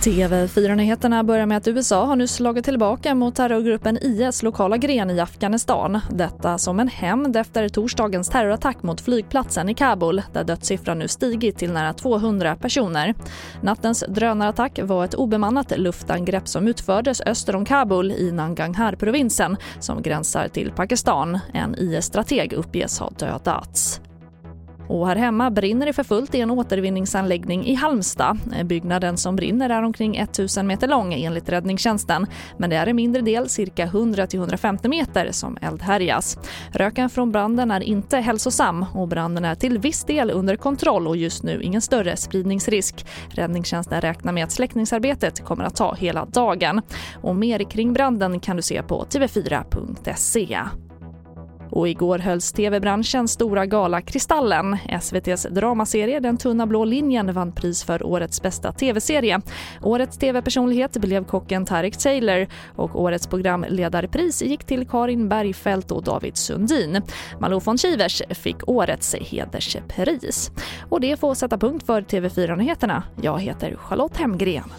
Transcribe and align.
TV4-nyheterna 0.00 1.24
börjar 1.24 1.46
med 1.46 1.56
att 1.56 1.68
USA 1.68 2.04
har 2.04 2.16
nu 2.16 2.26
slagit 2.26 2.64
tillbaka 2.64 3.14
mot 3.14 3.34
terrorgruppen 3.34 3.98
IS 4.02 4.42
lokala 4.42 4.76
gren 4.76 5.10
i 5.10 5.20
Afghanistan. 5.20 6.00
Detta 6.10 6.58
som 6.58 6.80
en 6.80 6.88
hämnd 6.88 7.36
efter 7.36 7.68
torsdagens 7.68 8.28
terrorattack 8.28 8.82
mot 8.82 9.00
flygplatsen 9.00 9.68
i 9.68 9.74
Kabul 9.74 10.22
där 10.32 10.44
dödssiffran 10.44 10.98
nu 10.98 11.08
stigit 11.08 11.58
till 11.58 11.72
nära 11.72 11.92
200 11.92 12.56
personer. 12.56 13.14
Nattens 13.62 14.04
drönarattack 14.08 14.78
var 14.82 15.04
ett 15.04 15.14
obemannat 15.14 15.78
luftangrepp 15.78 16.48
som 16.48 16.68
utfördes 16.68 17.20
öster 17.20 17.56
om 17.56 17.64
Kabul 17.64 18.12
i 18.12 18.32
Nangarhar-provinsen 18.32 19.56
som 19.80 20.02
gränsar 20.02 20.48
till 20.48 20.72
Pakistan. 20.72 21.38
En 21.52 21.74
IS-strateg 21.74 22.52
uppges 22.52 22.98
ha 22.98 23.10
dödats. 23.10 23.99
Och 24.90 25.06
här 25.06 25.16
hemma 25.16 25.50
brinner 25.50 25.86
det 25.86 25.92
för 25.92 26.02
fullt 26.04 26.34
i 26.34 26.40
en 26.40 26.50
återvinningsanläggning 26.50 27.66
i 27.66 27.74
Halmstad. 27.74 28.38
Byggnaden 28.64 29.16
som 29.16 29.36
brinner 29.36 29.70
är 29.70 29.82
omkring 29.82 30.16
1000 30.16 30.66
meter 30.66 30.88
lång 30.88 31.14
enligt 31.14 31.48
räddningstjänsten. 31.48 32.26
Men 32.58 32.70
det 32.70 32.76
är 32.76 32.86
en 32.86 32.96
mindre 32.96 33.22
del, 33.22 33.48
cirka 33.48 33.86
100-150 33.86 34.88
meter, 34.88 35.32
som 35.32 35.58
eldhärjas. 35.60 36.38
Röken 36.72 37.10
från 37.10 37.32
branden 37.32 37.70
är 37.70 37.80
inte 37.80 38.16
hälsosam 38.16 38.86
och 38.94 39.08
branden 39.08 39.44
är 39.44 39.54
till 39.54 39.78
viss 39.78 40.04
del 40.04 40.30
under 40.30 40.56
kontroll 40.56 41.08
och 41.08 41.16
just 41.16 41.42
nu 41.42 41.62
ingen 41.62 41.80
större 41.80 42.16
spridningsrisk. 42.16 43.06
Räddningstjänsten 43.28 44.00
räknar 44.00 44.32
med 44.32 44.44
att 44.44 44.52
släckningsarbetet 44.52 45.44
kommer 45.44 45.64
att 45.64 45.76
ta 45.76 45.94
hela 45.94 46.24
dagen. 46.24 46.82
Och 47.22 47.36
mer 47.36 47.70
kring 47.70 47.92
branden 47.92 48.40
kan 48.40 48.56
du 48.56 48.62
se 48.62 48.82
på 48.82 49.04
tv4.se. 49.04 50.58
Och 51.70 51.88
igår 51.88 52.18
hölls 52.18 52.52
tv-branschens 52.52 53.32
stora 53.32 53.66
gala 53.66 54.00
Kristallen. 54.00 54.76
SVTs 55.00 55.46
dramaserie 55.50 56.20
Den 56.20 56.36
tunna 56.36 56.66
blå 56.66 56.84
linjen 56.84 57.32
vann 57.32 57.52
pris 57.52 57.84
för 57.84 58.06
årets 58.06 58.42
bästa 58.42 58.72
tv-serie. 58.72 59.40
Årets 59.82 60.18
tv-personlighet 60.18 60.96
blev 60.96 61.24
kocken 61.24 61.66
Tarek 61.66 61.96
Taylor 61.96 62.46
och 62.76 63.00
årets 63.00 63.26
programledarpris 63.26 64.42
gick 64.42 64.64
till 64.64 64.88
Karin 64.88 65.28
Bergfeldt 65.28 65.90
och 65.90 66.02
David 66.02 66.36
Sundin. 66.36 67.02
Malou 67.38 67.60
von 67.60 67.78
Schivers 67.78 68.22
fick 68.30 68.68
årets 68.68 69.14
hederspris. 69.14 70.50
Och 70.88 71.00
det 71.00 71.20
får 71.20 71.34
sätta 71.34 71.58
punkt 71.58 71.86
för 71.86 72.02
TV4-nyheterna. 72.02 73.02
Jag 73.22 73.40
heter 73.40 73.76
Charlotte 73.76 74.16
Hemgren. 74.16 74.70